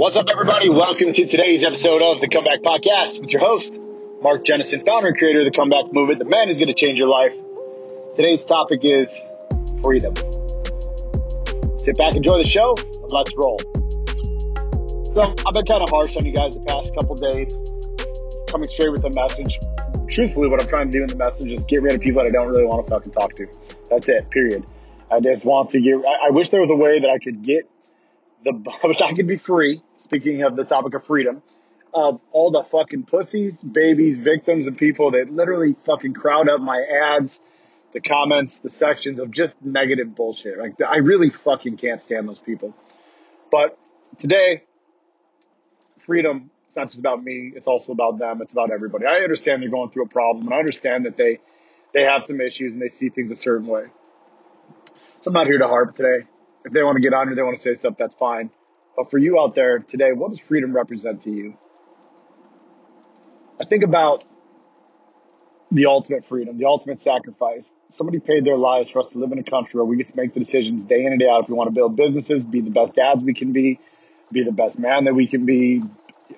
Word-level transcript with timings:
What's 0.00 0.16
up, 0.16 0.28
everybody? 0.32 0.70
Welcome 0.70 1.12
to 1.12 1.26
today's 1.26 1.62
episode 1.62 2.00
of 2.00 2.22
the 2.22 2.28
Comeback 2.28 2.62
Podcast 2.62 3.20
with 3.20 3.30
your 3.32 3.42
host, 3.42 3.74
Mark 4.22 4.46
Jennison, 4.46 4.82
founder 4.86 5.08
and 5.08 5.18
creator 5.18 5.40
of 5.40 5.44
the 5.44 5.50
Comeback 5.50 5.92
Movement, 5.92 6.18
the 6.18 6.24
man 6.24 6.48
who's 6.48 6.56
going 6.56 6.68
to 6.68 6.74
change 6.74 6.98
your 6.98 7.08
life. 7.08 7.34
Today's 8.16 8.42
topic 8.42 8.80
is 8.82 9.20
freedom. 9.82 10.16
Sit 11.76 11.98
back, 11.98 12.16
enjoy 12.16 12.38
the 12.38 12.48
show, 12.48 12.74
and 12.78 13.12
let's 13.12 13.36
roll. 13.36 13.58
So, 15.12 15.34
I've 15.46 15.52
been 15.52 15.66
kind 15.66 15.82
of 15.82 15.90
harsh 15.90 16.16
on 16.16 16.24
you 16.24 16.32
guys 16.32 16.54
the 16.54 16.64
past 16.66 16.94
couple 16.94 17.14
days, 17.16 17.60
coming 18.50 18.70
straight 18.70 18.92
with 18.92 19.04
a 19.04 19.12
message. 19.12 19.58
Truthfully, 20.08 20.48
what 20.48 20.62
I'm 20.62 20.68
trying 20.68 20.90
to 20.90 20.96
do 20.96 21.02
in 21.02 21.10
the 21.10 21.16
message 21.16 21.52
is 21.52 21.62
get 21.64 21.82
rid 21.82 21.92
of 21.92 22.00
people 22.00 22.22
that 22.22 22.28
I 22.28 22.32
don't 22.32 22.48
really 22.48 22.64
want 22.64 22.86
to 22.86 22.90
fucking 22.90 23.12
talk 23.12 23.36
to. 23.36 23.46
That's 23.90 24.08
it, 24.08 24.30
period. 24.30 24.64
I 25.10 25.20
just 25.20 25.44
want 25.44 25.68
to 25.72 25.80
get, 25.82 25.96
I, 25.96 26.28
I 26.28 26.30
wish 26.30 26.48
there 26.48 26.62
was 26.62 26.70
a 26.70 26.74
way 26.74 27.00
that 27.00 27.10
I 27.10 27.18
could 27.18 27.44
get 27.44 27.68
the, 28.44 28.52
which 28.84 29.02
I 29.02 29.12
could 29.12 29.26
be 29.26 29.36
free, 29.36 29.82
speaking 30.10 30.42
of 30.42 30.56
the 30.56 30.64
topic 30.64 30.92
of 30.94 31.06
freedom, 31.06 31.40
of 31.94 32.20
all 32.32 32.50
the 32.50 32.64
fucking 32.64 33.04
pussies, 33.04 33.62
babies, 33.62 34.18
victims, 34.18 34.66
and 34.66 34.76
people 34.76 35.12
that 35.12 35.32
literally 35.32 35.76
fucking 35.86 36.14
crowd 36.14 36.48
up 36.48 36.60
my 36.60 36.84
ads, 37.14 37.38
the 37.92 38.00
comments, 38.00 38.58
the 38.58 38.70
sections 38.70 39.20
of 39.20 39.30
just 39.30 39.62
negative 39.64 40.16
bullshit. 40.16 40.58
Like, 40.58 40.74
I 40.82 40.96
really 40.96 41.30
fucking 41.30 41.76
can't 41.76 42.02
stand 42.02 42.28
those 42.28 42.40
people. 42.40 42.74
But 43.52 43.78
today, 44.18 44.64
freedom, 46.00 46.50
it's 46.66 46.76
not 46.76 46.88
just 46.88 46.98
about 46.98 47.22
me, 47.22 47.52
it's 47.54 47.68
also 47.68 47.92
about 47.92 48.18
them, 48.18 48.42
it's 48.42 48.52
about 48.52 48.72
everybody. 48.72 49.06
I 49.06 49.18
understand 49.18 49.62
they're 49.62 49.70
going 49.70 49.90
through 49.90 50.06
a 50.06 50.08
problem, 50.08 50.46
and 50.46 50.54
I 50.54 50.58
understand 50.58 51.06
that 51.06 51.16
they, 51.16 51.38
they 51.94 52.02
have 52.02 52.24
some 52.24 52.40
issues 52.40 52.72
and 52.72 52.82
they 52.82 52.88
see 52.88 53.10
things 53.10 53.30
a 53.30 53.36
certain 53.36 53.68
way. 53.68 53.84
So 55.20 55.28
I'm 55.28 55.34
not 55.34 55.46
here 55.46 55.58
to 55.58 55.68
harp 55.68 55.94
today. 55.94 56.26
If 56.64 56.72
they 56.72 56.82
want 56.82 56.96
to 56.96 57.00
get 57.00 57.14
on 57.14 57.28
here, 57.28 57.36
they 57.36 57.42
want 57.42 57.58
to 57.58 57.62
say 57.62 57.74
stuff, 57.74 57.94
that's 57.96 58.14
fine. 58.14 58.50
But 58.96 59.10
for 59.10 59.18
you 59.18 59.40
out 59.40 59.54
there 59.54 59.78
today, 59.78 60.12
what 60.12 60.30
does 60.30 60.40
freedom 60.40 60.74
represent 60.74 61.22
to 61.24 61.30
you? 61.30 61.56
I 63.60 63.64
think 63.64 63.84
about 63.84 64.24
the 65.70 65.86
ultimate 65.86 66.26
freedom, 66.26 66.58
the 66.58 66.66
ultimate 66.66 67.00
sacrifice. 67.02 67.64
Somebody 67.92 68.20
paid 68.20 68.44
their 68.44 68.56
lives 68.56 68.90
for 68.90 69.00
us 69.00 69.08
to 69.12 69.18
live 69.18 69.32
in 69.32 69.38
a 69.38 69.44
country 69.44 69.78
where 69.78 69.84
we 69.84 69.96
get 69.96 70.08
to 70.10 70.16
make 70.16 70.34
the 70.34 70.40
decisions 70.40 70.84
day 70.84 71.04
in 71.04 71.12
and 71.12 71.20
day 71.20 71.28
out 71.28 71.44
if 71.44 71.48
we 71.48 71.54
want 71.54 71.68
to 71.68 71.74
build 71.74 71.96
businesses, 71.96 72.44
be 72.44 72.60
the 72.60 72.70
best 72.70 72.94
dads 72.94 73.22
we 73.22 73.34
can 73.34 73.52
be, 73.52 73.78
be 74.32 74.44
the 74.44 74.52
best 74.52 74.78
man 74.78 75.04
that 75.04 75.14
we 75.14 75.26
can 75.26 75.44
be, 75.44 75.82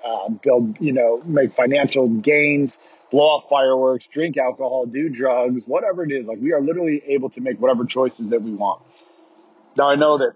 uh, 0.04 0.28
build, 0.28 0.78
you 0.80 0.92
know, 0.92 1.22
make 1.24 1.54
financial 1.54 2.08
gains, 2.08 2.78
blow 3.10 3.24
off 3.24 3.44
fireworks, 3.48 4.06
drink 4.06 4.36
alcohol, 4.36 4.86
do 4.86 5.08
drugs, 5.08 5.62
whatever 5.66 6.04
it 6.04 6.10
is. 6.10 6.26
Like 6.26 6.38
we 6.40 6.52
are 6.52 6.60
literally 6.60 7.02
able 7.08 7.30
to 7.30 7.40
make 7.40 7.60
whatever 7.60 7.84
choices 7.84 8.28
that 8.28 8.42
we 8.42 8.52
want. 8.52 8.82
Now 9.76 9.88
I 9.90 9.96
know 9.96 10.18
that 10.18 10.34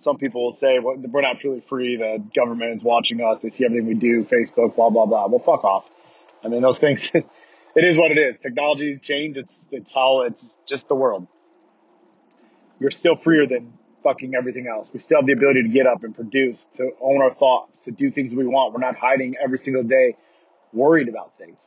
some 0.00 0.16
people 0.16 0.42
will 0.42 0.52
say, 0.52 0.78
well, 0.78 0.96
we're 0.96 1.20
not 1.20 1.40
truly 1.40 1.62
free. 1.68 1.96
The 1.96 2.24
government 2.34 2.74
is 2.74 2.82
watching 2.82 3.20
us. 3.20 3.38
They 3.40 3.50
see 3.50 3.66
everything 3.66 3.86
we 3.86 3.94
do, 3.94 4.24
Facebook, 4.24 4.74
blah, 4.74 4.88
blah, 4.88 5.04
blah. 5.04 5.26
Well, 5.26 5.40
fuck 5.40 5.62
off. 5.62 5.84
I 6.42 6.48
mean, 6.48 6.62
those 6.62 6.78
things, 6.78 7.10
it 7.14 7.24
is 7.84 7.98
what 7.98 8.10
it 8.10 8.16
is. 8.16 8.38
Technology 8.38 8.98
change. 9.02 9.36
It's, 9.36 9.68
it's 9.70 9.92
how 9.92 10.22
it's 10.22 10.56
just 10.66 10.88
the 10.88 10.94
world. 10.94 11.26
You're 12.78 12.90
still 12.90 13.14
freer 13.14 13.46
than 13.46 13.74
fucking 14.02 14.34
everything 14.34 14.66
else. 14.66 14.88
We 14.90 15.00
still 15.00 15.18
have 15.18 15.26
the 15.26 15.34
ability 15.34 15.64
to 15.64 15.68
get 15.68 15.86
up 15.86 16.02
and 16.02 16.14
produce, 16.14 16.66
to 16.78 16.92
own 17.02 17.20
our 17.20 17.34
thoughts, 17.34 17.80
to 17.80 17.90
do 17.90 18.10
things 18.10 18.34
we 18.34 18.46
want. 18.46 18.72
We're 18.72 18.80
not 18.80 18.96
hiding 18.96 19.34
every 19.42 19.58
single 19.58 19.82
day 19.82 20.16
worried 20.72 21.10
about 21.10 21.36
things. 21.36 21.58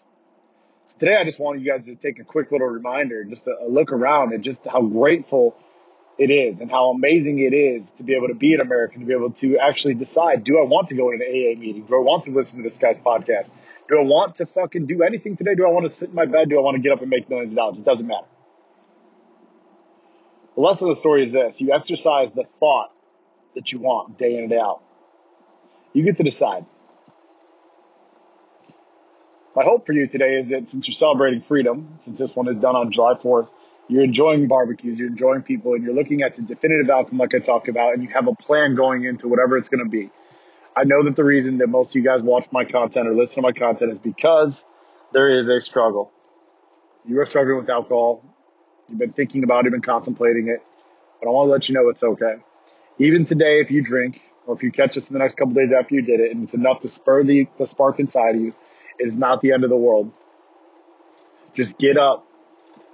So 0.88 0.96
today 0.98 1.18
I 1.22 1.24
just 1.24 1.40
wanted 1.40 1.62
you 1.62 1.72
guys 1.72 1.86
to 1.86 1.94
take 1.94 2.18
a 2.18 2.24
quick 2.24 2.52
little 2.52 2.68
reminder, 2.68 3.24
just 3.26 3.46
a, 3.46 3.56
a 3.62 3.70
look 3.70 3.92
around 3.92 4.34
and 4.34 4.44
just 4.44 4.66
how 4.66 4.82
grateful 4.82 5.56
it 6.18 6.30
is 6.30 6.60
and 6.60 6.70
how 6.70 6.92
amazing 6.92 7.40
it 7.40 7.54
is 7.54 7.90
to 7.98 8.04
be 8.04 8.14
able 8.16 8.28
to 8.28 8.36
be 8.36 8.54
an 8.54 8.62
American, 8.62 9.00
to 9.00 9.06
be 9.06 9.14
able 9.14 9.32
to 9.32 9.58
actually 9.58 9.96
decide, 9.96 10.44
do 10.44 10.60
I 10.60 10.64
want 10.64 10.90
to 10.90 10.96
go 10.96 11.10
to 11.12 11.16
an 11.16 11.22
AA 11.22 11.60
meeting? 11.60 11.86
Do 11.86 11.96
I 11.96 12.04
want 12.04 12.26
to 12.26 12.32
listen 12.32 12.58
to 12.58 12.64
this 12.64 12.78
guy's 12.78 12.98
podcast? 12.98 13.50
Do 13.90 14.00
I 14.00 14.04
want 14.04 14.36
to 14.36 14.46
fucking 14.46 14.86
do 14.86 15.04
anything 15.04 15.36
today? 15.36 15.56
Do 15.56 15.66
I 15.66 15.72
want 15.72 15.86
to 15.86 15.90
sit 15.90 16.10
in 16.10 16.16
my 16.16 16.26
bed? 16.26 16.50
Do 16.50 16.58
I 16.60 16.62
want 16.62 16.76
to 16.76 16.82
get 16.82 16.92
up 16.92 17.02
and 17.02 17.10
make 17.10 17.30
millions 17.30 17.52
of 17.52 17.56
dollars? 17.56 17.80
It 17.80 17.86
doesn't 17.86 18.08
matter. 18.08 18.28
The 20.56 20.62
lesson 20.62 20.88
of 20.88 20.96
the 20.96 21.00
story 21.00 21.26
is 21.26 21.32
this. 21.32 21.60
You 21.60 21.74
exercise 21.74 22.30
the 22.32 22.44
thought 22.60 22.92
that 23.56 23.72
you 23.72 23.80
want 23.80 24.18
day 24.18 24.36
in 24.36 24.42
and 24.42 24.50
day 24.50 24.60
out. 24.60 24.82
You 25.94 26.04
get 26.04 26.18
to 26.18 26.24
decide. 26.24 26.66
My 29.56 29.64
hope 29.64 29.86
for 29.86 29.94
you 29.94 30.08
today 30.08 30.38
is 30.38 30.48
that 30.48 30.70
since 30.70 30.88
you're 30.88 30.96
celebrating 30.96 31.42
freedom, 31.42 32.00
since 32.04 32.18
this 32.18 32.36
one 32.36 32.48
is 32.48 32.58
done 32.58 32.76
on 32.76 32.92
July 32.92 33.14
4th, 33.14 33.50
you're 33.88 34.04
enjoying 34.04 34.48
barbecues, 34.48 34.98
you're 34.98 35.10
enjoying 35.10 35.42
people, 35.42 35.74
and 35.74 35.84
you're 35.84 35.94
looking 35.94 36.22
at 36.22 36.36
the 36.36 36.42
definitive 36.42 36.90
outcome, 36.90 37.18
like 37.18 37.36
I 37.36 37.40
talked 37.40 37.68
about, 37.68 37.94
and 37.94 38.04
you 38.04 38.10
have 38.10 38.28
a 38.28 38.36
plan 38.36 38.76
going 38.76 39.04
into 39.04 39.28
whatever 39.28 39.58
it's 39.58 39.70
going 39.70 39.84
to 39.84 39.90
be. 39.90 40.10
I 40.76 40.86
know 40.86 41.04
that 41.04 41.16
the 41.16 41.24
reason 41.24 41.60
that 41.60 41.68
most 41.68 41.90
of 41.90 41.96
you 41.96 42.04
guys 42.04 42.22
watch 42.22 42.48
my 42.52 42.66
content 42.66 43.08
or 43.08 43.14
listen 43.14 43.36
to 43.36 43.42
my 43.42 43.52
content 43.52 43.92
is 43.92 44.00
because 44.00 44.64
there 45.12 45.38
is 45.38 45.48
a 45.48 45.62
struggle. 45.62 46.12
You 47.06 47.20
are 47.20 47.26
struggling 47.26 47.58
with 47.58 47.70
alcohol. 47.70 48.24
You've 48.90 48.98
been 48.98 49.14
thinking 49.14 49.44
about 49.44 49.66
it, 49.66 49.72
been 49.72 49.82
contemplating 49.82 50.48
it, 50.48 50.64
but 51.20 51.30
I 51.30 51.32
want 51.32 51.48
to 51.48 51.52
let 51.52 51.70
you 51.70 51.76
know 51.76 51.90
it's 51.90 52.04
okay. 52.04 52.36
Even 52.98 53.26
today, 53.26 53.60
if 53.60 53.70
you 53.70 53.84
drink, 53.84 54.22
or 54.46 54.56
if 54.56 54.64
you 54.64 54.72
catch 54.72 54.98
us 54.98 55.08
in 55.08 55.14
the 55.14 55.20
next 55.20 55.36
couple 55.36 55.54
days 55.54 55.72
after 55.72 55.96
you 55.96 56.02
did 56.02 56.20
it, 56.20 56.32
and 56.32 56.44
it's 56.44 56.54
enough 56.54 56.82
to 56.82 56.90
spur 56.90 57.24
the, 57.24 57.48
the 57.60 57.68
spark 57.68 58.00
inside 58.00 58.36
of 58.36 58.42
you, 58.42 58.54
it 59.00 59.08
is 59.08 59.16
not 59.16 59.42
the 59.42 59.52
end 59.52 59.64
of 59.64 59.70
the 59.70 59.78
world. 59.78 60.12
Just 61.54 61.78
get 61.78 61.98
up, 61.98 62.26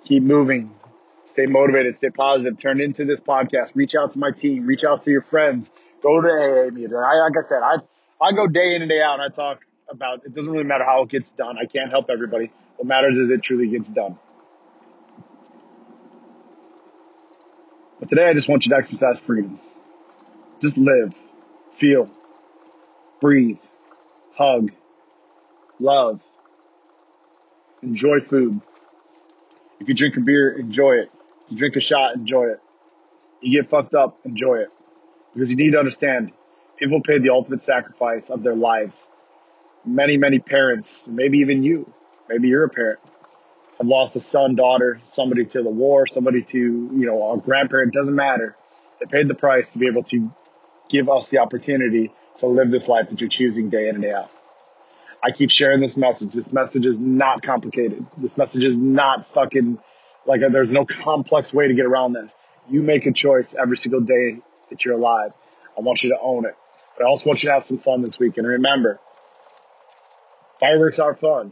keep 0.03 0.23
moving, 0.23 0.73
stay 1.39 1.45
motivated, 1.45 1.95
stay 1.95 2.09
positive, 2.09 2.57
turn 2.57 2.81
into 2.81 3.05
this 3.05 3.19
podcast, 3.19 3.71
reach 3.75 3.95
out 3.95 4.11
to 4.11 4.19
my 4.19 4.31
team, 4.31 4.65
reach 4.65 4.83
out 4.83 5.03
to 5.05 5.11
your 5.11 5.21
friends, 5.21 5.71
go 6.03 6.19
to 6.19 6.27
AA 6.27 6.69
meeting. 6.71 6.95
I, 6.95 7.15
like 7.23 7.37
I 7.37 7.47
said, 7.47 7.61
I, 7.63 7.75
I 8.21 8.33
go 8.33 8.47
day 8.47 8.75
in 8.75 8.81
and 8.81 8.89
day 8.89 9.01
out 9.01 9.19
and 9.19 9.31
I 9.31 9.33
talk 9.33 9.61
about, 9.89 10.25
it 10.25 10.35
doesn't 10.35 10.51
really 10.51 10.65
matter 10.65 10.83
how 10.83 11.03
it 11.03 11.09
gets 11.09 11.31
done. 11.31 11.57
I 11.57 11.65
can't 11.65 11.89
help 11.89 12.09
everybody. 12.09 12.51
What 12.75 12.87
matters 12.87 13.15
is 13.15 13.29
it 13.29 13.41
truly 13.41 13.67
gets 13.67 13.87
done. 13.87 14.17
But 17.99 18.09
today 18.09 18.27
I 18.29 18.33
just 18.33 18.49
want 18.49 18.65
you 18.65 18.71
to 18.71 18.77
exercise 18.77 19.19
freedom. 19.19 19.59
Just 20.61 20.77
live, 20.77 21.13
feel, 21.73 22.09
breathe, 23.21 23.59
hug, 24.35 24.71
love, 25.79 26.19
enjoy 27.81 28.19
food. 28.19 28.59
If 29.79 29.87
you 29.87 29.93
drink 29.93 30.17
a 30.17 30.19
beer, 30.19 30.51
enjoy 30.51 30.95
it. 30.95 31.11
You 31.49 31.57
drink 31.57 31.75
a 31.75 31.81
shot, 31.81 32.15
enjoy 32.15 32.45
it. 32.45 32.59
You 33.41 33.61
get 33.61 33.69
fucked 33.69 33.95
up, 33.95 34.19
enjoy 34.23 34.59
it. 34.59 34.69
Because 35.33 35.49
you 35.49 35.55
need 35.55 35.71
to 35.71 35.79
understand, 35.79 36.31
people 36.77 37.01
paid 37.01 37.23
the 37.23 37.29
ultimate 37.29 37.63
sacrifice 37.63 38.29
of 38.29 38.43
their 38.43 38.55
lives. 38.55 39.07
Many, 39.85 40.17
many 40.17 40.39
parents, 40.39 41.05
maybe 41.07 41.39
even 41.39 41.63
you, 41.63 41.91
maybe 42.27 42.49
you're 42.49 42.65
a 42.65 42.69
parent, 42.69 42.99
have 43.77 43.87
lost 43.87 44.15
a 44.15 44.21
son, 44.21 44.55
daughter, 44.55 44.99
somebody 45.13 45.45
to 45.45 45.63
the 45.63 45.69
war, 45.69 46.05
somebody 46.05 46.43
to, 46.43 46.57
you 46.57 47.05
know, 47.05 47.33
a 47.33 47.37
grandparent, 47.37 47.93
doesn't 47.93 48.15
matter. 48.15 48.55
They 48.99 49.05
paid 49.05 49.27
the 49.27 49.35
price 49.35 49.67
to 49.69 49.79
be 49.79 49.87
able 49.87 50.03
to 50.03 50.31
give 50.89 51.09
us 51.09 51.29
the 51.29 51.39
opportunity 51.39 52.11
to 52.39 52.47
live 52.47 52.71
this 52.71 52.87
life 52.87 53.09
that 53.09 53.21
you're 53.21 53.29
choosing 53.29 53.69
day 53.69 53.87
in 53.87 53.95
and 53.95 54.03
day 54.03 54.11
out. 54.11 54.29
I 55.23 55.31
keep 55.31 55.49
sharing 55.49 55.81
this 55.81 55.97
message. 55.97 56.33
This 56.33 56.51
message 56.51 56.85
is 56.85 56.97
not 56.97 57.41
complicated. 57.41 58.05
This 58.17 58.37
message 58.37 58.63
is 58.63 58.77
not 58.77 59.27
fucking 59.33 59.79
like 60.25 60.41
there's 60.51 60.69
no 60.69 60.85
complex 60.85 61.53
way 61.53 61.67
to 61.67 61.73
get 61.73 61.85
around 61.85 62.13
this. 62.13 62.31
You 62.69 62.81
make 62.81 63.05
a 63.05 63.11
choice 63.11 63.53
every 63.59 63.77
single 63.77 64.01
day 64.01 64.39
that 64.69 64.85
you're 64.85 64.95
alive. 64.95 65.31
I 65.77 65.81
want 65.81 66.03
you 66.03 66.09
to 66.09 66.19
own 66.21 66.45
it. 66.45 66.55
But 66.97 67.05
I 67.05 67.07
also 67.07 67.27
want 67.29 67.41
you 67.41 67.49
to 67.49 67.53
have 67.53 67.63
some 67.63 67.79
fun 67.79 68.01
this 68.01 68.19
weekend. 68.19 68.45
Remember, 68.45 68.99
fireworks 70.59 70.99
are 70.99 71.15
fun. 71.15 71.51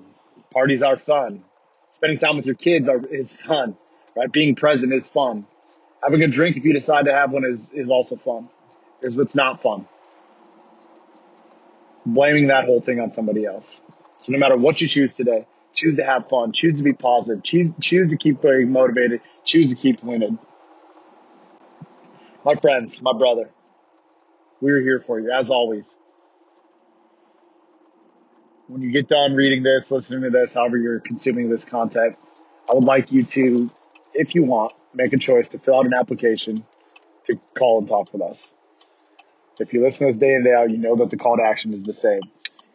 Parties 0.52 0.84
are 0.84 0.98
fun. 0.98 1.44
Spending 1.94 2.20
time 2.20 2.38
with 2.38 2.46
your 2.46 2.56
kids 2.56 2.88
are, 2.90 3.04
is 3.06 3.32
fun, 3.32 3.78
right? 4.16 4.32
Being 4.32 4.56
present 4.56 4.94
is 4.94 5.08
fun. 5.08 5.48
Having 6.04 6.24
a 6.24 6.28
drink 6.28 6.58
if 6.58 6.66
you 6.66 6.74
decide 6.74 7.06
to 7.06 7.14
have 7.14 7.32
one 7.32 7.44
is, 7.46 7.72
is 7.72 7.90
also 7.90 8.18
fun. 8.18 8.50
Here's 9.02 9.16
what's 9.16 9.36
not 9.36 9.62
fun. 9.62 9.88
Blaming 12.06 12.48
that 12.48 12.66
whole 12.66 12.82
thing 12.82 13.00
on 13.00 13.12
somebody 13.12 13.46
else. 13.46 13.80
So 14.20 14.32
no 14.32 14.38
matter 14.38 14.58
what 14.58 14.80
you 14.82 14.88
choose 14.88 15.14
today, 15.14 15.46
choose 15.74 15.96
to 15.96 16.04
have 16.04 16.28
fun, 16.30 16.52
choose 16.54 16.76
to 16.76 16.84
be 16.84 16.94
positive, 16.94 17.44
choose, 17.44 17.72
choose 17.82 18.10
to 18.10 18.18
keep 18.18 18.42
being 18.42 18.72
motivated, 18.72 19.22
choose 19.46 19.70
to 19.70 19.76
keep 19.76 20.04
winning. 20.04 20.40
My 22.44 22.56
friends, 22.56 23.02
my 23.02 23.14
brother, 23.14 23.50
we're 24.62 24.82
here 24.82 25.04
for 25.06 25.20
you 25.20 25.32
as 25.32 25.50
always. 25.50 25.94
When 28.68 28.82
you 28.82 28.92
get 28.92 29.08
done 29.08 29.34
reading 29.34 29.64
this, 29.64 29.90
listening 29.92 30.24
to 30.24 30.30
this, 30.30 30.54
however 30.54 30.78
you're 30.78 31.00
consuming 31.00 31.50
this 31.50 31.64
content, 31.64 32.18
I 32.70 32.74
would 32.74 32.84
like 32.84 33.12
you 33.12 33.24
to, 33.24 33.70
if 34.14 34.36
you 34.36 34.44
want, 34.44 34.74
make 34.94 35.14
a 35.14 35.18
choice 35.18 35.48
to 35.50 35.60
fill 35.60 35.80
out 35.80 35.86
an 35.86 35.94
application 35.94 36.66
to 37.26 37.40
call 37.58 37.80
and 37.80 37.88
talk 37.88 38.12
with 38.12 38.22
us. 38.22 38.52
If 39.60 39.74
you 39.74 39.84
listen 39.84 40.08
to 40.08 40.14
us 40.14 40.18
day 40.18 40.34
in 40.34 40.44
day 40.44 40.54
out, 40.54 40.70
you 40.70 40.78
know 40.78 40.96
that 40.98 41.10
the 41.10 41.18
call 41.18 41.38
to 41.38 41.44
action 41.44 41.74
is 41.74 41.84
the 41.84 41.94
same. 41.94 42.22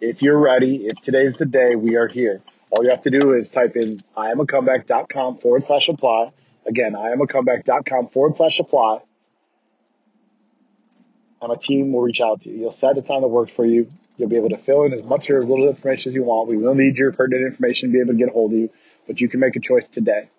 If 0.00 0.20
you're 0.22 0.38
ready, 0.38 0.86
if 0.86 1.00
today's 1.02 1.34
the 1.34 1.46
day, 1.46 1.76
we 1.76 1.96
are 1.96 2.08
here. 2.08 2.42
All 2.72 2.82
you 2.82 2.90
have 2.90 3.02
to 3.02 3.10
do 3.10 3.34
is 3.34 3.50
type 3.50 3.76
in 3.76 4.02
iamacomeback.com 4.16 5.38
forward 5.38 5.64
slash 5.64 5.88
apply. 5.88 6.32
Again, 6.66 6.94
iamacomeback.com 6.94 8.08
forward 8.08 8.36
slash 8.38 8.58
apply. 8.60 9.00
and 11.42 11.48
my 11.50 11.56
team 11.56 11.92
will 11.92 12.00
reach 12.00 12.20
out 12.22 12.40
to 12.42 12.48
you. 12.48 12.60
You'll 12.60 12.70
set 12.70 12.96
a 12.96 13.02
time 13.02 13.20
that 13.20 13.28
works 13.28 13.52
for 13.52 13.66
you. 13.66 13.90
You'll 14.16 14.30
be 14.30 14.36
able 14.36 14.50
to 14.50 14.56
fill 14.56 14.84
in 14.84 14.94
as 14.94 15.02
much 15.02 15.28
or 15.28 15.42
as 15.42 15.46
little 15.46 15.68
information 15.68 16.10
as 16.10 16.14
you 16.14 16.22
want. 16.22 16.48
We 16.48 16.56
will 16.56 16.74
need 16.74 16.96
your 16.96 17.12
pertinent 17.12 17.46
information 17.46 17.90
to 17.90 17.92
be 17.92 18.00
able 18.00 18.12
to 18.12 18.18
get 18.18 18.28
a 18.28 18.32
hold 18.32 18.52
of 18.52 18.58
you, 18.58 18.70
but 19.06 19.20
you 19.20 19.28
can 19.28 19.40
make 19.40 19.56
a 19.56 19.60
choice 19.60 19.86
today. 19.88 20.30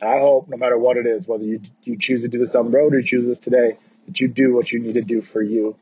And 0.00 0.10
I 0.10 0.18
hope 0.18 0.48
no 0.48 0.56
matter 0.58 0.76
what 0.76 0.96
it 0.98 1.06
is, 1.06 1.26
whether 1.26 1.44
you, 1.44 1.60
you 1.84 1.96
choose 1.96 2.22
to 2.22 2.28
do 2.28 2.38
this 2.38 2.50
down 2.50 2.70
the 2.70 2.76
road 2.76 2.92
or 2.92 2.98
you 2.98 3.06
choose 3.06 3.24
this 3.24 3.38
today, 3.38 3.78
that 4.06 4.20
you 4.20 4.28
do 4.28 4.52
what 4.52 4.70
you 4.70 4.80
need 4.80 4.94
to 4.94 5.02
do 5.02 5.22
for 5.22 5.40
you. 5.40 5.76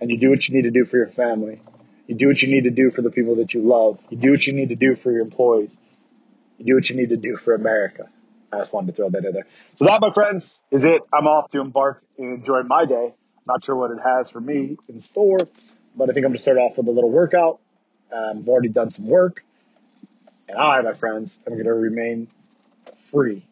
And 0.00 0.10
you 0.10 0.18
do 0.18 0.28
what 0.28 0.46
you 0.48 0.54
need 0.54 0.62
to 0.62 0.70
do 0.70 0.84
for 0.84 0.96
your 0.98 1.08
family. 1.08 1.62
You 2.06 2.14
do 2.14 2.28
what 2.28 2.40
you 2.40 2.48
need 2.48 2.64
to 2.64 2.70
do 2.70 2.90
for 2.90 3.02
the 3.02 3.10
people 3.10 3.36
that 3.36 3.52
you 3.52 3.62
love. 3.62 3.98
You 4.10 4.16
do 4.16 4.30
what 4.30 4.46
you 4.46 4.52
need 4.52 4.68
to 4.68 4.76
do 4.76 4.96
for 4.96 5.10
your 5.10 5.22
employees. 5.22 5.70
You 6.58 6.66
do 6.66 6.74
what 6.76 6.88
you 6.88 6.96
need 6.96 7.10
to 7.10 7.16
do 7.16 7.36
for 7.36 7.54
America. 7.54 8.08
I 8.52 8.58
just 8.58 8.72
wanted 8.72 8.88
to 8.88 8.92
throw 8.96 9.10
that 9.10 9.24
in 9.24 9.32
there. 9.32 9.46
So 9.74 9.86
that, 9.86 10.00
my 10.00 10.12
friends, 10.12 10.60
is 10.70 10.84
it. 10.84 11.02
I'm 11.12 11.26
off 11.26 11.50
to 11.50 11.60
embark 11.60 12.02
and 12.16 12.38
enjoy 12.38 12.62
my 12.62 12.84
day. 12.84 13.14
Not 13.46 13.64
sure 13.64 13.76
what 13.76 13.90
it 13.90 13.98
has 14.02 14.30
for 14.30 14.40
me 14.40 14.76
in 14.88 15.00
store, 15.00 15.48
but 15.96 16.08
I 16.08 16.12
think 16.12 16.24
I'm 16.24 16.30
going 16.30 16.34
to 16.34 16.42
start 16.42 16.58
off 16.58 16.76
with 16.76 16.86
a 16.86 16.90
little 16.90 17.10
workout. 17.10 17.60
Um, 18.12 18.38
I've 18.38 18.48
already 18.48 18.68
done 18.68 18.90
some 18.90 19.06
work. 19.06 19.44
And 20.48 20.56
I, 20.56 20.80
my 20.82 20.94
friends, 20.94 21.38
I'm 21.46 21.54
going 21.54 21.64
to 21.64 21.74
remain 21.74 22.28
free. 23.10 23.44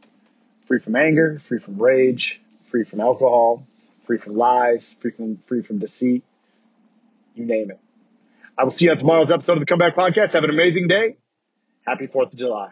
Free 0.66 0.78
from 0.78 0.96
anger, 0.96 1.40
free 1.46 1.58
from 1.58 1.76
rage, 1.80 2.40
free 2.70 2.84
from 2.84 3.00
alcohol, 3.00 3.66
free 4.06 4.18
from 4.18 4.36
lies, 4.36 4.94
free 5.00 5.10
from, 5.10 5.38
free 5.46 5.62
from 5.62 5.78
deceit. 5.78 6.24
You 7.34 7.46
name 7.46 7.70
it. 7.72 7.80
I 8.56 8.64
will 8.64 8.70
see 8.70 8.84
you 8.86 8.92
on 8.92 8.98
tomorrow's 8.98 9.32
episode 9.32 9.54
of 9.54 9.60
the 9.60 9.66
Comeback 9.66 9.96
Podcast. 9.96 10.32
Have 10.32 10.44
an 10.44 10.50
amazing 10.50 10.86
day. 10.88 11.16
Happy 11.86 12.06
4th 12.06 12.32
of 12.32 12.38
July. 12.38 12.70